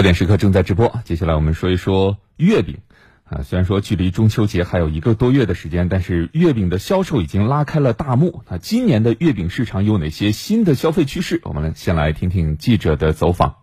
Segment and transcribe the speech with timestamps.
[0.00, 2.78] 焦点时刻正在直播，接下来我们说一说月饼。
[3.24, 8.42] 啊，虽然说距离中秋节还有一个多月的时间，但是月饼的销售已经拉开了大幕。
[8.48, 11.42] 那今年的月饼市场有哪些新的消费趋势？
[11.44, 13.56] 我们先来听听记者的走访。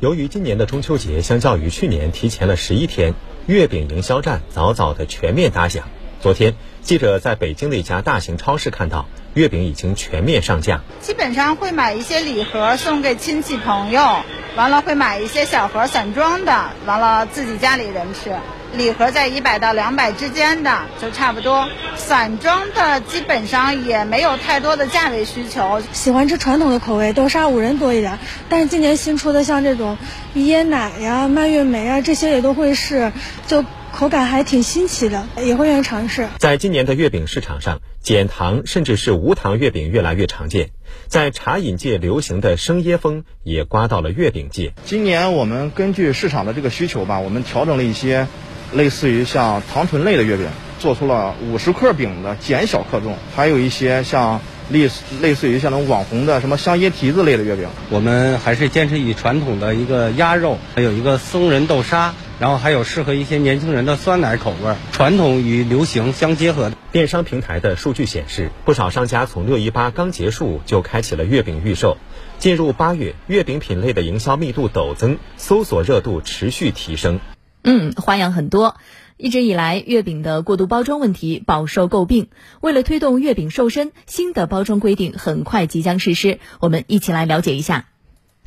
[0.00, 3.12] 由于今年的中秋节相较于去年提前了十一天，
[3.46, 5.86] 月饼营销战早早的全面打响。
[6.22, 10.80] 昨天，记者在北京的一家大型超市看到，月饼已经全面上架。
[11.00, 14.22] 基本上会买一些礼盒送给亲戚朋友，
[14.56, 18.36] 完了会买一些小盒散装的，完了自己家里人吃。
[18.74, 25.82] 礼盒在一百到两百之间的就差不多，散装的基本上也没有太多的价位需求。
[25.92, 28.18] 喜欢吃传统的口味，豆沙五仁多一点。
[28.48, 29.98] 但是今年新出的像这种
[30.36, 33.12] 椰奶呀、蔓越莓啊，这些也都会试，
[33.46, 36.28] 就口感还挺新奇的，也会愿意尝试。
[36.38, 40.70] 在今年的月饼市场上，减糖甚至是无糖月饼越来越常见。
[41.06, 44.72] 在茶饮界流行的生椰风也刮到了月饼界。
[44.84, 48.26] 今年我们根据市场的这个需求吧，我们调整了一些。
[48.72, 50.46] 类似于像糖醇类的月饼，
[50.78, 57.68] 做出了五十克饼的减小克重，还有一些像类似类似于像那种网红的什么香椰提子类的月饼。
[57.90, 66.72] 我们还是坚持以传统的一个鸭肉，还有一个松仁豆沙，然后还有适合一些年轻人的酸奶口味，传统与流行相结合。
[66.90, 71.98] 电商平台的数据显示，不少商家从六一八刚结束就开启了月饼预售。
[72.40, 77.20] 进入八月，月饼品类的营销密度陡增，搜索热度持续提升。
[77.62, 78.74] 嗯，花样很多。
[79.16, 82.26] 一直以来，月饼的过度包装问题饱受诟病。
[82.60, 86.40] 为了推动月饼瘦身，新的包装规定很快即将实施。
[86.58, 87.86] 我们一起来了解一下。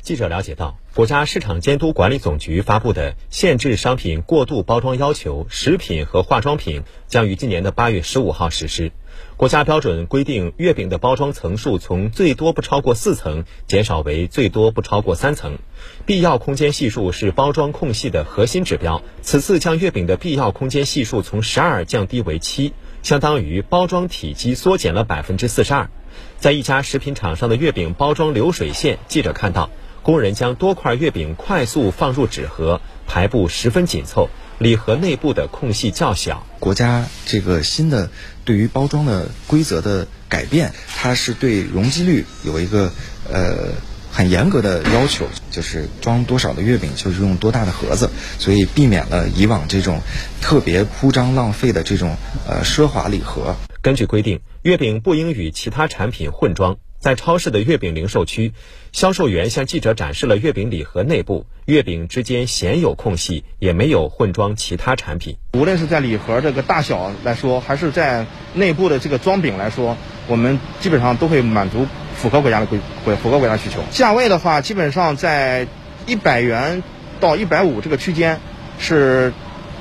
[0.06, 8.92] 记者了解到，国家市场监督管理总局发布的《限制商品过度包装要求》，食品和化妆品将于今年的八月十五号实施。
[9.36, 15.58] 国家标准规定，月饼的包装层数从最多不超过四层减少为最多不超过三层，
[16.06, 19.02] 必要空间系数是包装空隙的核心指标。
[19.22, 22.72] 此次将月饼的必要空间系数从十二降低为七，
[23.02, 25.90] 相当于包装体积缩减了百分之四十二。
[26.38, 29.68] 在一家食品厂商的月饼包装流水线，记者看到，
[30.06, 34.28] 工人将多块月饼快速放入纸盒，排布十分紧凑。
[34.56, 36.46] 礼盒内部的空隙较小。
[36.60, 38.08] 国家这个新的
[38.44, 42.92] 对于包装的规则的改变，它是对容积率有一个
[43.28, 43.72] 呃
[44.12, 50.00] 很严格的要求，就是装多少的月饼就是用多大的盒子，所以避免了以往这种
[50.40, 53.56] 特别铺张浪费的这种呃奢华礼盒。
[53.82, 56.78] 根据规定，月饼不应与其他产品混装。
[57.06, 58.52] 在超市的月饼零售区，
[58.90, 65.36] 销售员向记者展示了月饼礼盒内部，月饼之间鲜有空隙，也没有混装其他产品。
[65.52, 69.96] 无论是在礼盒这个大小来说，还是在内部的这个装饼来说，
[70.26, 71.86] 我们基本上都会满足
[72.16, 73.84] 符合国家的规规，符合国家需求。
[73.92, 75.68] 价位的话，基本上在
[76.08, 76.82] 一百元
[77.20, 78.40] 到一百五这个区间
[78.80, 79.32] 是。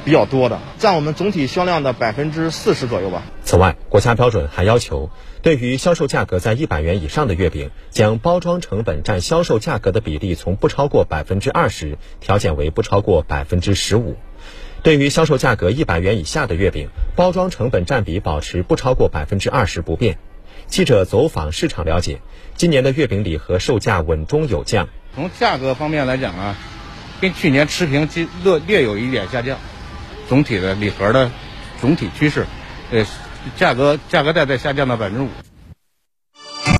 [0.05, 3.23] 比较多的，占我们总体销量的百分之四十左右吧。
[3.43, 5.09] 此外，国家标准还要求，
[5.41, 14.13] 对于销售价格在一百元以上的月饼，将包装成本占销售价格的比例从不超过百分之二十调减为不超过百分之十五；
[14.83, 20.19] 对于销售价格一百元以下的月饼，包装成本占比保持不超过百分之二十不变。
[20.67, 22.21] 记者走访市场了解，
[22.55, 24.87] 今年的月饼礼盒售价稳中有降。
[25.15, 26.55] 从价格方面来讲啊，
[27.21, 28.07] 跟去年持平，
[28.43, 29.57] 略略有一点下降。
[30.27, 31.31] 总体的礼盒的
[31.79, 32.45] 总体趋势，
[32.91, 33.05] 呃，
[33.55, 35.29] 价格价格带在下降到百分之五。